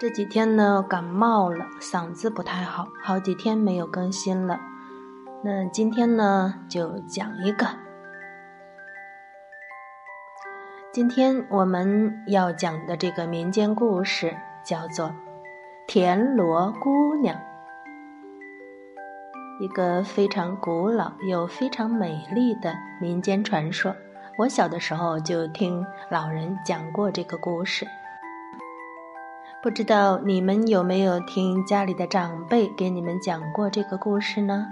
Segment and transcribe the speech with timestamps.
[0.00, 4.60] 这几天呢，感冒了，嗓子不太好，好几天没有更新了。
[5.42, 7.66] 那今天呢，就讲一个。
[10.92, 15.06] 今天我们要讲的这个民间故事叫做
[15.88, 17.36] 《田螺姑娘》，
[19.60, 23.96] 一个非常古老又非常美丽的民间传说。
[24.38, 27.84] 我小的时候就听老人讲过这个故事。
[29.60, 34.64] 不知道你们有没有听家里的长辈给你们讲过这个故事呢？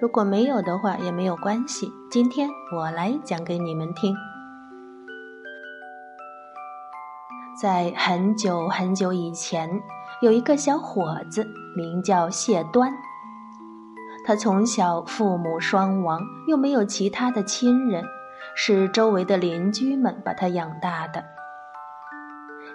[0.00, 4.16] 如果没有的话也没有关系，今天我来讲给你们听。
[7.60, 9.68] 在很久很久以前，
[10.22, 11.46] 有一个小伙子，
[11.76, 12.90] 名叫谢端。
[14.26, 18.02] 他从小父母双亡，又没有其他的亲人，
[18.56, 21.22] 是周围的邻居们把他养大的。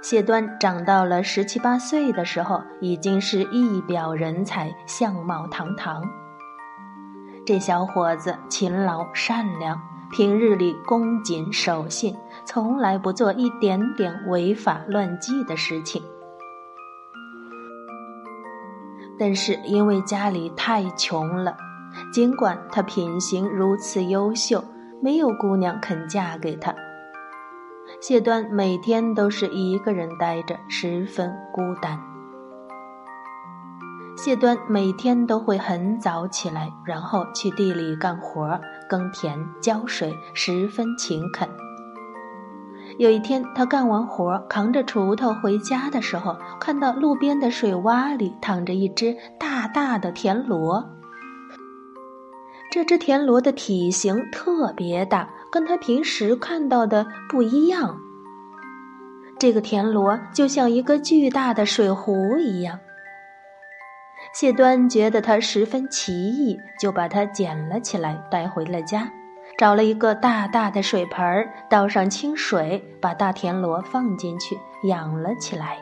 [0.01, 6.01] 谢端长到了十七八岁的时候，已经是一表人才，相貌堂堂。
[7.45, 9.77] 这小伙子勤劳善良，
[10.11, 12.15] 平日里恭谨守信，
[12.45, 16.01] 从来不做一点点违法乱纪的事情。
[19.19, 21.57] 但是因为家里太穷了，
[22.13, 24.63] 尽管他品行如此优秀，
[25.01, 26.73] 没有姑娘肯嫁给他。
[28.01, 31.99] 谢端每天都是一个人呆着，十分孤单。
[34.15, 38.57] 谢端每天都会很早起来，然后去地里干活、
[38.89, 41.49] 耕田、浇水，十分勤恳。
[42.97, 50.89] 有一天，他干完活，扛着锄头回家的时候，看到路边的水洼里躺着一只大大的田螺。
[52.71, 55.27] 这只田螺的体型特别大。
[55.51, 57.99] 跟他平时看到的不一样。
[59.37, 62.79] 这个田螺就像一个巨大的水壶一样。
[64.33, 69.09] 谢端觉得它十分奇异，就把它捡了起来，带回了家，
[69.57, 75.77] 找了一个大大的水盆儿，倒上清水，把大田螺放进去，养了起来。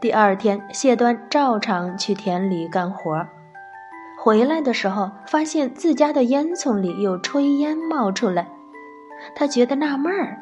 [0.00, 3.28] 第二天，谢端照常去田里干活儿。
[4.20, 8.50] 回来的时候，发现自家的烟囱里有炊烟冒出来，
[9.36, 10.36] 他觉得纳闷儿。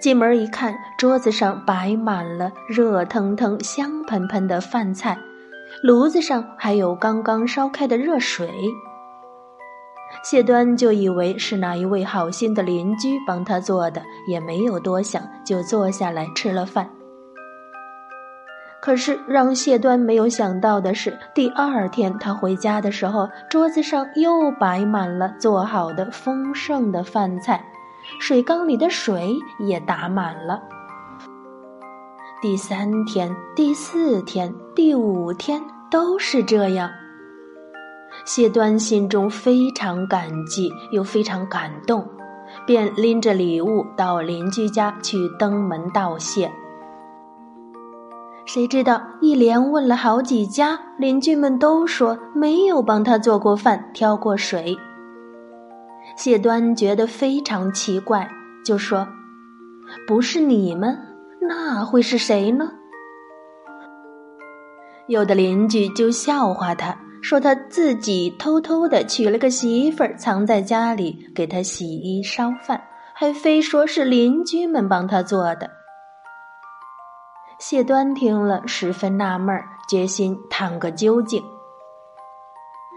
[0.00, 5.16] 进门一看，桌子上摆满了热腾腾、香喷喷的饭菜，
[5.82, 8.50] 炉子上还有刚刚烧开的热水。
[10.24, 16.90] 谢端就以为是哪一位好心的邻居帮他做的，也没有多想，就坐下来吃了饭。
[18.82, 27.64] 可是让谢端没有想到的是，第二天他回家的时候，桌子上又摆满了做好的丰盛的饭菜，
[28.18, 30.60] 水缸里的水也打满了。
[32.42, 36.90] 第三天、第四天、第五天都是这样。
[38.24, 42.04] 谢端心中非常感激，又非常感动，
[42.66, 46.50] 便拎着礼物到邻居家去登门道谢。
[48.52, 54.76] 谁知道一连问了好几家，邻居们都说没有帮他做过饭、挑过水。
[56.18, 58.30] 谢端觉得非常奇怪，
[58.62, 59.08] 就说
[60.06, 60.98] ：“不是你们，
[61.40, 62.70] 那会是谁呢？”
[65.08, 72.82] 有的邻居就笑话他，说他自己偷偷的娶了个媳妇儿，藏在家里给他洗衣烧饭，
[73.14, 75.70] 还非说是邻居们帮他做的。
[77.64, 81.40] 谢端听了，十分纳闷儿，决心探个究竟。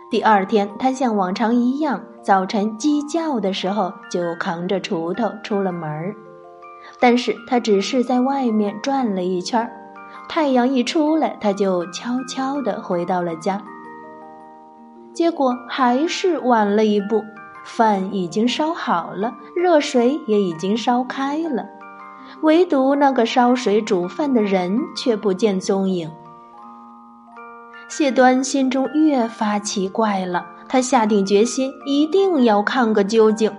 [0.09, 6.15] 第二天，他像往常一样，早晨鸡叫的时候就扛着锄头出了门儿。
[6.99, 9.71] 但是他只是在外面转了一圈儿，
[10.27, 13.61] 太阳一出来，他就悄悄地回到了家。
[15.13, 17.23] 结果还是晚了一步，
[17.63, 21.63] 饭已经烧好了，热水也已经烧开了。
[22.45, 26.07] 唯独那个烧水煮饭的人却不见踪影。
[27.89, 33.51] 谢端心中越发奇怪了，他下定决心一定要看个究竟。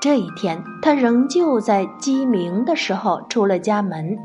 [0.00, 4.18] 这一天，他仍旧在鸡鸣的时候出了家门，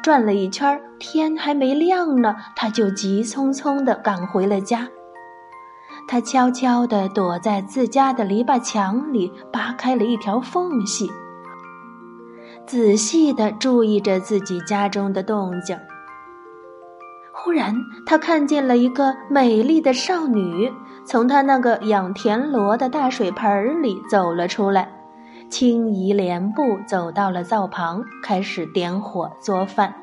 [0.00, 4.86] 转了一圈，天还没亮呢，他就急匆匆地赶回了家。
[6.06, 11.10] 他悄悄地躲在自家的篱笆墙里，扒开了一条缝隙。
[12.66, 15.78] 仔细地注意着自己家中的动静。
[17.32, 20.72] 忽然，他看见了一个美丽的少女
[21.04, 24.88] 从他那个养田螺的大水盆里走了出来，
[25.48, 29.94] 轻移莲步走到了灶旁，开始点火做饭。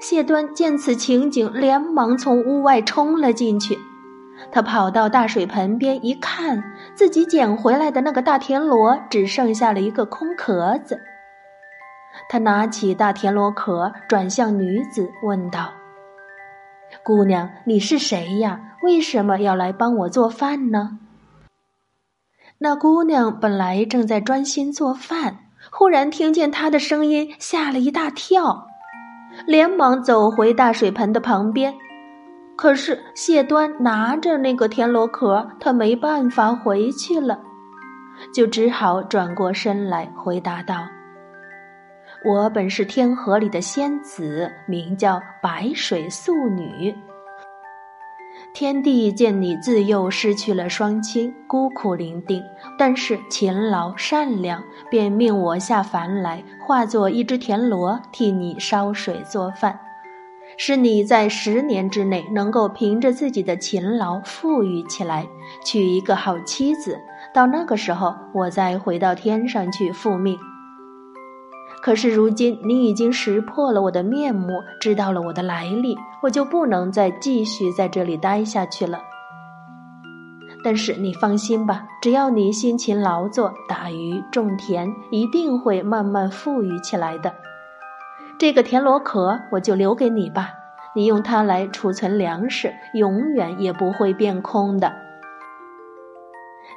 [0.00, 3.78] 谢端见此情景，连忙从屋外冲了进去。
[4.50, 6.64] 他跑到大水盆边一看，
[7.00, 11.00] 自己捡回来的那个大田螺只剩下了一个空壳子。
[12.28, 15.72] 他拿起大田螺壳，转向女子，问道
[17.02, 18.76] ：“姑娘，你是谁呀？
[18.82, 20.98] 为什么要来帮我做饭呢？”
[22.60, 25.38] 那姑娘本来正在专心做饭，
[25.72, 28.66] 忽然听见他的声音，吓了一大跳，
[29.46, 31.72] 连忙走回大水盆的旁边。
[32.60, 37.40] 可是谢端拿着那个田螺壳，他没办法回去了，
[38.34, 40.86] 就只好转过身来回答道
[42.22, 46.94] ：“我本是天河里的仙子，名叫白水素女。
[48.52, 52.42] 天帝见你自幼失去了双亲，孤苦伶仃，
[52.78, 59.80] 但是勤劳善良，便命我下凡来，化作一只田螺，替你烧水做饭。”
[60.62, 65.26] 是你在十年之内能够凭着自己的勤劳富裕起来，
[65.64, 66.98] 娶一个好妻子。
[67.32, 70.38] 到那个时候，我再回到天上去复命。
[71.80, 74.48] 可是如今你已经识破了我的面目，
[74.82, 79.00] 知道了我的来历，我就不能再继续在这里待下去了。
[80.62, 87.32] 但是你放心吧，只要你辛勤劳作、打鱼、种田，一定会慢慢富裕起来的。
[88.40, 90.48] 这个田螺壳我就留给你吧，
[90.94, 94.90] 你用它来储存粮食，永远也不会变空的。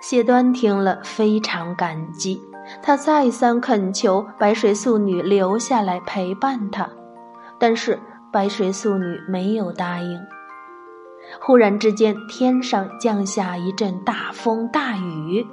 [0.02, 2.38] 谢端听了非常感激，
[2.82, 6.90] 他再三恳求白水素女留下来陪伴他，
[7.58, 7.98] 但是
[8.30, 10.20] 白水素女没有答应。
[11.40, 15.48] 忽然之间，天上降下一阵大风大雨。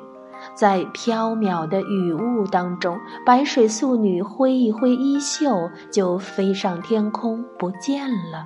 [0.61, 8.45] 在飘渺的雨雾当中，白水素女挥一挥衣袖，就飞上天空不见了。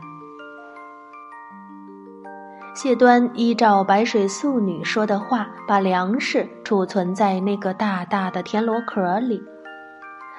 [2.72, 9.43] 谢端依照白水素女说的话，把粮食储存在那个大大的田螺壳里。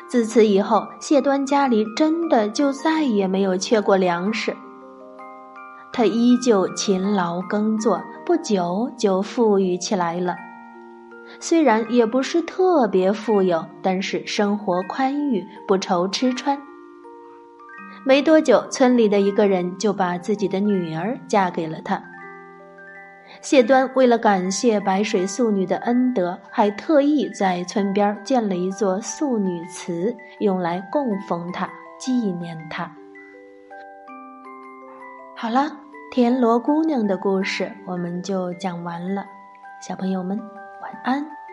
[0.07, 4.55] 自此以后，谢端家里真的就再也没有缺过粮食。
[5.91, 10.35] 他依旧勤劳耕作，不久就富裕起来了。
[11.39, 16.57] 虽然也不是特别富有，但是生活宽裕，不愁吃穿。
[18.05, 22.01] 没多久，村里的一个人就把自己的女儿嫁给了他。
[23.41, 31.67] 谢端为了感谢白水素女的恩德，还特意在村边建了一座素女祠，用来供奉她、
[31.99, 32.89] 纪念她。
[35.35, 35.71] 好了，
[36.11, 39.25] 田螺姑娘的故事我们就讲完了，
[39.81, 40.39] 小朋友们。
[41.03, 41.44] 安。